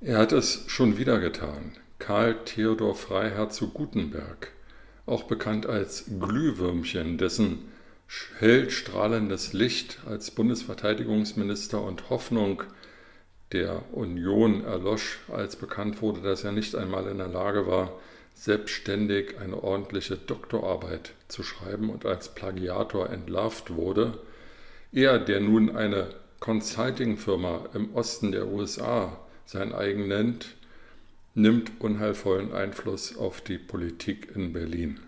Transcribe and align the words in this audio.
Er 0.00 0.18
hat 0.18 0.30
es 0.30 0.62
schon 0.68 0.96
wieder 0.96 1.18
getan. 1.18 1.72
Karl 1.98 2.44
Theodor 2.44 2.94
Freiherr 2.94 3.48
zu 3.48 3.70
Gutenberg, 3.70 4.52
auch 5.06 5.24
bekannt 5.24 5.66
als 5.66 6.04
Glühwürmchen, 6.20 7.18
dessen 7.18 7.72
hell 8.38 8.70
strahlendes 8.70 9.54
Licht 9.54 9.98
als 10.06 10.30
Bundesverteidigungsminister 10.30 11.82
und 11.82 12.10
Hoffnung 12.10 12.62
der 13.50 13.92
Union 13.92 14.64
erlosch, 14.64 15.18
als 15.32 15.56
bekannt 15.56 16.00
wurde, 16.00 16.20
dass 16.20 16.44
er 16.44 16.52
nicht 16.52 16.76
einmal 16.76 17.08
in 17.08 17.18
der 17.18 17.26
Lage 17.26 17.66
war, 17.66 17.98
selbstständig 18.34 19.40
eine 19.40 19.60
ordentliche 19.64 20.16
Doktorarbeit 20.16 21.14
zu 21.26 21.42
schreiben 21.42 21.90
und 21.90 22.06
als 22.06 22.28
Plagiator 22.28 23.10
entlarvt 23.10 23.74
wurde. 23.74 24.16
Er, 24.92 25.18
der 25.18 25.40
nun 25.40 25.74
eine 25.74 26.14
Consulting-Firma 26.38 27.70
im 27.74 27.96
Osten 27.96 28.30
der 28.30 28.46
USA 28.46 29.18
sein 29.48 29.74
eigen 29.74 30.08
nennt, 30.08 30.56
nimmt 31.34 31.72
unheilvollen 31.80 32.52
Einfluss 32.52 33.16
auf 33.16 33.40
die 33.40 33.56
Politik 33.56 34.28
in 34.36 34.52
Berlin. 34.52 35.00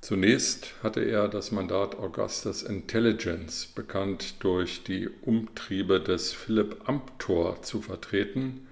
Zunächst 0.00 0.74
hatte 0.84 1.00
er 1.00 1.26
das 1.26 1.50
Mandat 1.50 1.96
Augustus 1.96 2.62
Intelligence, 2.62 3.66
bekannt 3.66 4.44
durch 4.44 4.84
die 4.84 5.08
Umtriebe 5.22 6.00
des 6.00 6.32
Philipp 6.32 6.88
Amthor, 6.88 7.62
zu 7.62 7.82
vertreten. 7.82 8.68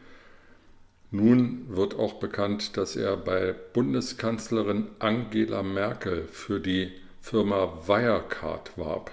Nun 1.11 1.65
wird 1.69 1.97
auch 1.97 2.15
bekannt, 2.15 2.77
dass 2.77 2.95
er 2.95 3.17
bei 3.17 3.57
Bundeskanzlerin 3.73 4.87
Angela 5.01 5.65
Merkel 5.65 6.29
für 6.29 6.61
die 6.61 6.93
Firma 7.21 7.89
Wirecard 7.89 8.79
warb. 8.79 9.11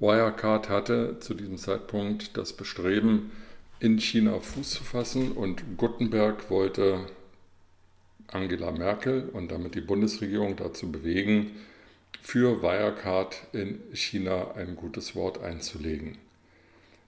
Wirecard 0.00 0.68
hatte 0.68 1.20
zu 1.20 1.34
diesem 1.34 1.58
Zeitpunkt 1.58 2.36
das 2.36 2.52
Bestreben, 2.52 3.30
in 3.80 3.98
China 4.00 4.40
Fuß 4.40 4.70
zu 4.70 4.84
fassen 4.84 5.32
und 5.32 5.76
Gutenberg 5.76 6.50
wollte 6.50 7.06
Angela 8.26 8.72
Merkel 8.72 9.28
und 9.32 9.50
damit 9.50 9.74
die 9.74 9.80
Bundesregierung 9.80 10.56
dazu 10.56 10.90
bewegen, 10.90 11.52
für 12.20 12.62
Wirecard 12.62 13.46
in 13.52 13.80
China 13.92 14.52
ein 14.56 14.76
gutes 14.76 15.14
Wort 15.14 15.40
einzulegen. 15.40 16.18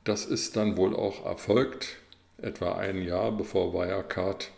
Das 0.05 0.25
ist 0.25 0.57
dann 0.57 0.77
wohl 0.77 0.95
auch 0.95 1.27
erfolgt, 1.27 1.97
etwa 2.39 2.77
ein 2.77 3.03
Jahr 3.03 3.33
bevor 3.33 3.75
Wirecard 3.75 4.51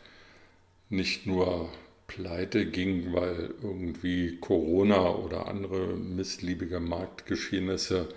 nicht 0.88 1.27
nur 1.27 1.70
pleite 2.06 2.66
ging, 2.66 3.12
weil 3.12 3.55
irgendwie 3.62 4.36
Corona 4.36 5.14
oder 5.14 5.48
andere 5.48 5.94
missliebige 5.94 6.78
Marktgeschehnisse 6.78 8.08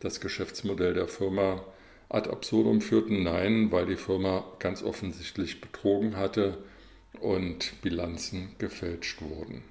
das 0.00 0.20
Geschäftsmodell 0.20 0.94
der 0.94 1.06
Firma 1.06 1.62
ad 2.14 2.28
absurdum 2.28 2.80
führten. 2.80 3.22
Nein, 3.22 3.72
weil 3.72 3.86
die 3.86 3.96
Firma 3.96 4.44
ganz 4.58 4.82
offensichtlich 4.82 5.60
betrogen 5.60 6.16
hatte 6.16 6.58
und 7.20 7.80
Bilanzen 7.82 8.54
gefälscht 8.58 9.20
wurden. 9.20 9.62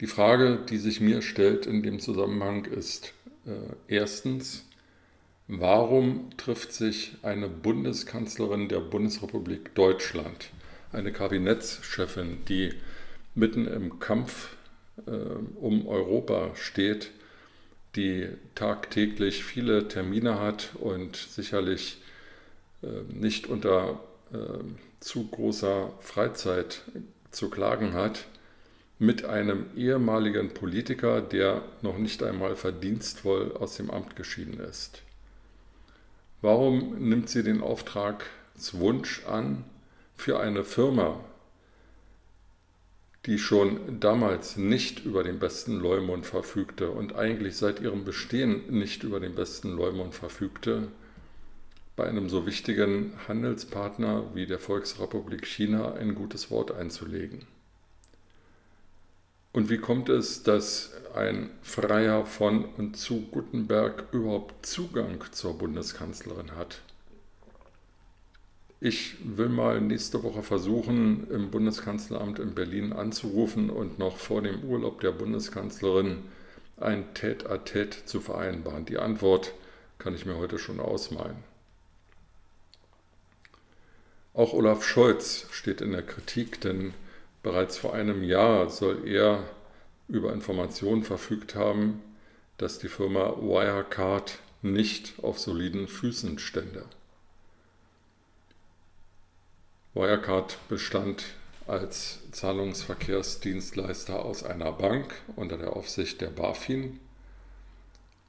Die 0.00 0.06
Frage, 0.06 0.60
die 0.68 0.78
sich 0.78 1.00
mir 1.00 1.22
stellt 1.22 1.66
in 1.66 1.82
dem 1.82 1.98
Zusammenhang 1.98 2.66
ist 2.66 3.14
äh, 3.46 3.74
erstens, 3.88 4.64
warum 5.48 6.30
trifft 6.36 6.72
sich 6.72 7.16
eine 7.22 7.48
Bundeskanzlerin 7.48 8.68
der 8.68 8.80
Bundesrepublik 8.80 9.74
Deutschland, 9.74 10.50
eine 10.92 11.12
Kabinettschefin, 11.12 12.44
die 12.48 12.74
mitten 13.34 13.66
im 13.66 13.98
Kampf 13.98 14.56
äh, 15.06 15.10
um 15.10 15.88
Europa 15.88 16.54
steht, 16.54 17.10
die 17.96 18.28
tagtäglich 18.54 19.44
viele 19.44 19.88
Termine 19.88 20.40
hat 20.40 20.70
und 20.74 21.16
sicherlich 21.16 22.02
äh, 22.82 22.86
nicht 23.12 23.46
unter 23.46 24.00
äh, 24.32 24.36
zu 25.00 25.28
großer 25.28 25.92
Freizeit 26.00 26.82
zu 27.30 27.50
klagen 27.50 27.94
hat, 27.94 28.26
mit 28.98 29.24
einem 29.24 29.66
ehemaligen 29.76 30.54
Politiker, 30.54 31.20
der 31.20 31.62
noch 31.82 31.98
nicht 31.98 32.22
einmal 32.22 32.56
verdienstvoll 32.56 33.52
aus 33.52 33.76
dem 33.76 33.90
Amt 33.90 34.16
geschieden 34.16 34.58
ist. 34.58 35.02
Warum 36.42 37.08
nimmt 37.08 37.28
sie 37.28 37.42
den 37.42 37.62
Auftragswunsch 37.62 39.24
an 39.26 39.64
für 40.16 40.40
eine 40.40 40.64
Firma, 40.64 41.20
die 43.28 43.38
schon 43.38 44.00
damals 44.00 44.56
nicht 44.56 45.04
über 45.04 45.22
den 45.22 45.38
besten 45.38 45.78
Leumund 45.78 46.24
verfügte 46.24 46.90
und 46.90 47.14
eigentlich 47.14 47.58
seit 47.58 47.78
ihrem 47.78 48.06
Bestehen 48.06 48.62
nicht 48.70 49.02
über 49.02 49.20
den 49.20 49.34
besten 49.34 49.76
Leumund 49.76 50.14
verfügte, 50.14 50.88
bei 51.94 52.08
einem 52.08 52.30
so 52.30 52.46
wichtigen 52.46 53.12
Handelspartner 53.28 54.30
wie 54.32 54.46
der 54.46 54.58
Volksrepublik 54.58 55.44
China 55.44 55.92
ein 55.92 56.14
gutes 56.14 56.50
Wort 56.50 56.72
einzulegen. 56.72 57.46
Und 59.52 59.68
wie 59.68 59.78
kommt 59.78 60.08
es, 60.08 60.42
dass 60.42 60.94
ein 61.14 61.50
Freier 61.60 62.24
von 62.24 62.64
und 62.64 62.96
zu 62.96 63.26
Gutenberg 63.30 64.04
überhaupt 64.12 64.64
Zugang 64.64 65.22
zur 65.32 65.58
Bundeskanzlerin 65.58 66.56
hat? 66.56 66.80
Ich 68.80 69.16
will 69.24 69.48
mal 69.48 69.80
nächste 69.80 70.22
Woche 70.22 70.44
versuchen, 70.44 71.28
im 71.30 71.50
Bundeskanzleramt 71.50 72.38
in 72.38 72.54
Berlin 72.54 72.92
anzurufen 72.92 73.70
und 73.70 73.98
noch 73.98 74.18
vor 74.18 74.40
dem 74.40 74.62
Urlaub 74.62 75.00
der 75.00 75.10
Bundeskanzlerin 75.10 76.18
ein 76.76 77.12
Tête-à-Tête 77.12 78.04
zu 78.04 78.20
vereinbaren. 78.20 78.84
Die 78.84 78.98
Antwort 78.98 79.52
kann 79.98 80.14
ich 80.14 80.26
mir 80.26 80.36
heute 80.36 80.60
schon 80.60 80.78
ausmalen. 80.78 81.42
Auch 84.32 84.52
Olaf 84.52 84.84
Scholz 84.84 85.48
steht 85.50 85.80
in 85.80 85.90
der 85.90 86.04
Kritik, 86.04 86.60
denn 86.60 86.94
bereits 87.42 87.76
vor 87.76 87.94
einem 87.94 88.22
Jahr 88.22 88.70
soll 88.70 89.08
er 89.08 89.42
über 90.06 90.32
Informationen 90.32 91.02
verfügt 91.02 91.56
haben, 91.56 92.00
dass 92.58 92.78
die 92.78 92.88
Firma 92.88 93.34
Wirecard 93.40 94.38
nicht 94.62 95.14
auf 95.20 95.40
soliden 95.40 95.88
Füßen 95.88 96.38
stände. 96.38 96.84
Wirecard 99.98 100.56
bestand 100.68 101.24
als 101.66 102.20
Zahlungsverkehrsdienstleister 102.30 104.24
aus 104.24 104.44
einer 104.44 104.70
Bank 104.70 105.12
unter 105.34 105.58
der 105.58 105.74
Aufsicht 105.74 106.20
der 106.20 106.28
BaFin, 106.28 107.00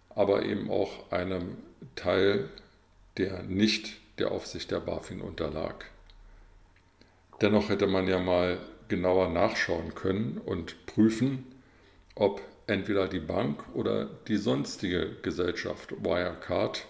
aber 0.09 0.43
eben 0.43 0.71
auch 0.71 1.11
einem 1.11 1.59
Teil, 1.95 2.49
der 3.17 3.43
nicht 3.43 3.97
der 4.17 4.31
Aufsicht 4.31 4.71
der 4.71 4.79
BaFin 4.79 5.21
unterlag. 5.21 5.85
Dennoch 7.39 7.69
hätte 7.69 7.85
man 7.85 8.07
ja 8.07 8.17
mal 8.17 8.57
genauer 8.87 9.29
nachschauen 9.29 9.93
können 9.93 10.41
und 10.43 10.87
prüfen, 10.87 11.45
ob 12.15 12.41
entweder 12.65 13.07
die 13.07 13.19
Bank 13.19 13.63
oder 13.75 14.05
die 14.27 14.37
sonstige 14.37 15.17
Gesellschaft 15.21 15.91
Wirecard 16.03 16.87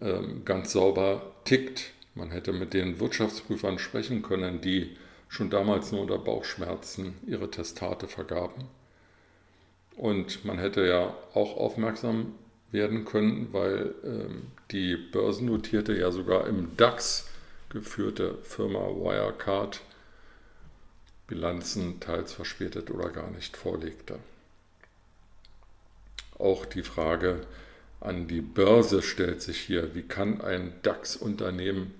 ähm, 0.00 0.44
ganz 0.44 0.72
sauber 0.72 1.22
tickt. 1.44 1.92
Man 2.14 2.30
hätte 2.30 2.52
mit 2.52 2.74
den 2.74 2.98
Wirtschaftsprüfern 3.00 3.78
sprechen 3.78 4.22
können, 4.22 4.60
die 4.60 4.96
schon 5.28 5.48
damals 5.48 5.92
nur 5.92 6.02
unter 6.02 6.18
Bauchschmerzen 6.18 7.14
ihre 7.26 7.50
Testate 7.50 8.08
vergaben. 8.08 8.64
Und 9.96 10.44
man 10.44 10.58
hätte 10.58 10.86
ja 10.86 11.14
auch 11.34 11.56
aufmerksam 11.56 12.34
werden 12.72 13.04
können, 13.04 13.52
weil 13.52 13.94
ähm, 14.04 14.48
die 14.70 14.96
börsennotierte 14.96 15.96
ja 15.96 16.10
sogar 16.10 16.46
im 16.46 16.76
DAX 16.76 17.28
geführte 17.68 18.38
Firma 18.42 18.80
Wirecard 18.80 19.80
Bilanzen 21.26 22.00
teils 22.00 22.32
verspätet 22.32 22.90
oder 22.90 23.10
gar 23.10 23.30
nicht 23.30 23.56
vorlegte. 23.56 24.18
Auch 26.38 26.64
die 26.64 26.82
Frage 26.82 27.46
an 28.00 28.26
die 28.26 28.40
Börse 28.40 29.02
stellt 29.02 29.42
sich 29.42 29.60
hier, 29.60 29.94
wie 29.94 30.02
kann 30.02 30.40
ein 30.40 30.72
DAX-Unternehmen 30.82 31.94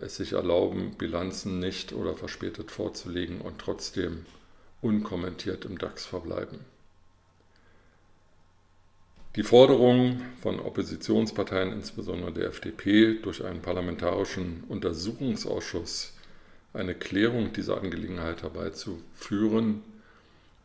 es 0.00 0.16
sich 0.16 0.32
erlauben, 0.32 0.92
Bilanzen 0.96 1.58
nicht 1.58 1.92
oder 1.92 2.14
verspätet 2.14 2.70
vorzulegen 2.70 3.40
und 3.40 3.58
trotzdem 3.58 4.24
unkommentiert 4.80 5.64
im 5.64 5.78
DAX 5.78 6.06
verbleiben. 6.06 6.60
Die 9.36 9.42
Forderung 9.42 10.22
von 10.40 10.60
Oppositionsparteien, 10.60 11.72
insbesondere 11.72 12.32
der 12.32 12.48
FDP, 12.48 13.18
durch 13.20 13.44
einen 13.44 13.60
parlamentarischen 13.60 14.64
Untersuchungsausschuss 14.68 16.14
eine 16.72 16.94
Klärung 16.94 17.52
dieser 17.52 17.78
Angelegenheit 17.78 18.42
herbeizuführen, 18.42 19.82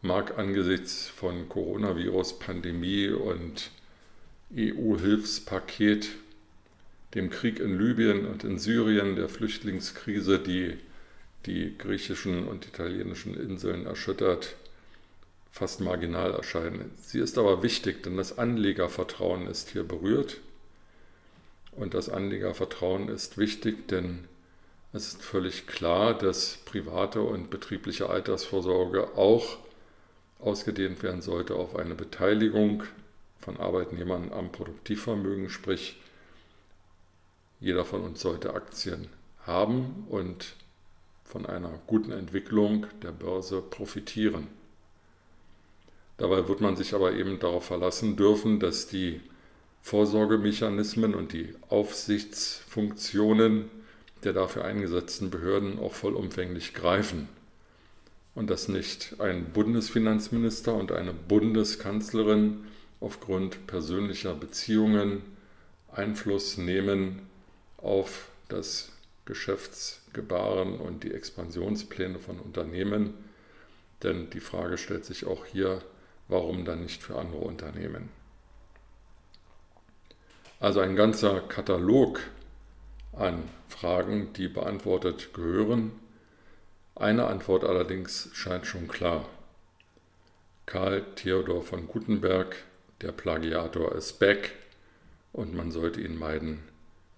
mag 0.02 0.38
angesichts 0.38 1.08
von 1.10 1.50
Coronavirus, 1.50 2.40
Pandemie 2.40 3.10
und 3.10 3.72
EU-Hilfspaket, 4.56 6.10
dem 7.14 7.30
Krieg 7.30 7.60
in 7.60 7.78
Libyen 7.78 8.26
und 8.26 8.44
in 8.44 8.58
Syrien, 8.58 9.16
der 9.16 9.30
Flüchtlingskrise, 9.30 10.40
die 10.40 10.78
die 11.46 11.78
griechischen 11.78 12.48
und 12.48 12.68
italienischen 12.68 13.36
Inseln 13.36 13.86
erschüttert, 13.86 14.56
fast 15.52 15.82
marginal 15.82 16.32
erscheinen. 16.32 16.92
Sie 17.02 17.20
ist 17.20 17.38
aber 17.38 17.64
wichtig, 17.64 18.04
denn 18.04 18.16
das 18.16 18.38
Anlegervertrauen 18.38 19.48
ist 19.48 19.70
hier 19.72 19.84
berührt. 19.84 20.38
Und 21.72 21.94
das 21.94 22.10
Anlegervertrauen 22.10 23.10
ist 23.10 23.38
wichtig, 23.38 23.88
denn 23.88 24.26
es 24.94 25.08
ist 25.08 25.22
völlig 25.22 25.68
klar, 25.68 26.18
dass 26.18 26.58
private 26.66 27.22
und 27.22 27.50
betriebliche 27.50 28.10
Altersvorsorge 28.10 29.16
auch 29.16 29.58
ausgedehnt 30.40 31.02
werden 31.04 31.22
sollte 31.22 31.56
auf 31.56 31.76
eine 31.76 31.96
Beteiligung 31.96 32.84
von 33.40 33.58
Arbeitnehmern 33.58 34.32
am 34.34 34.52
Produktivvermögen, 34.52 35.50
sprich 35.50 35.98
jeder 37.62 37.86
von 37.86 38.02
uns 38.02 38.20
sollte 38.20 38.54
Aktien 38.54 39.08
haben 39.46 40.06
und 40.10 40.56
von 41.24 41.46
einer 41.46 41.80
guten 41.88 42.12
Entwicklung 42.12 42.88
der 43.04 43.12
Börse 43.12 43.62
profitieren. 43.62 44.48
Dabei 46.18 46.48
wird 46.48 46.60
man 46.60 46.76
sich 46.76 46.94
aber 46.94 47.14
eben 47.14 47.40
darauf 47.40 47.66
verlassen 47.66 48.18
dürfen, 48.18 48.60
dass 48.60 48.88
die 48.88 49.22
Vorsorgemechanismen 49.82 51.16
und 51.16 51.34
die 51.34 51.56
Aufsichtsfunktionen 51.70 53.70
der 54.24 54.34
dafür 54.34 54.66
eingesetzten 54.66 55.32
Behörden 55.32 55.80
auch 55.80 55.94
vollumfänglich 55.94 56.76
greifen 56.76 57.28
und 58.36 58.50
dass 58.50 58.68
nicht 58.68 59.16
ein 59.20 59.46
Bundesfinanzminister 59.46 60.76
und 60.76 60.92
eine 60.92 61.14
Bundeskanzlerin 61.14 62.66
aufgrund 63.00 63.66
persönlicher 63.66 64.36
Beziehungen 64.36 65.24
Einfluss 65.92 66.58
nehmen 66.58 67.31
auf 67.82 68.28
das 68.48 68.92
Geschäftsgebaren 69.26 70.80
und 70.80 71.04
die 71.04 71.14
Expansionspläne 71.14 72.20
von 72.20 72.40
Unternehmen. 72.40 73.14
Denn 74.04 74.30
die 74.30 74.40
Frage 74.40 74.78
stellt 74.78 75.06
sich 75.06 75.26
auch 75.26 75.46
hier, 75.46 75.82
warum 76.28 76.66
dann 76.66 76.82
nicht 76.82 77.04
für 77.04 77.18
andere 77.18 77.42
Unternehmen? 77.42 78.10
Also 80.60 80.80
ein 80.80 80.96
ganzer 80.96 81.42
Katalog 81.42 82.22
an 83.14 83.44
Fragen, 83.68 84.34
die 84.34 84.48
beantwortet 84.48 85.34
gehören. 85.34 85.92
Eine 86.96 87.28
Antwort 87.28 87.64
allerdings 87.64 88.30
scheint 88.34 88.66
schon 88.68 88.88
klar. 88.88 89.28
Karl 90.66 91.04
Theodor 91.16 91.64
von 91.64 91.88
Gutenberg, 91.88 92.56
der 93.02 93.12
Plagiator, 93.12 93.96
ist 93.96 94.20
back 94.20 94.52
und 95.34 95.56
man 95.56 95.72
sollte 95.72 96.02
ihn 96.02 96.18
meiden 96.18 96.60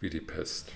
wie 0.03 0.09
die 0.09 0.19
Pest. 0.19 0.73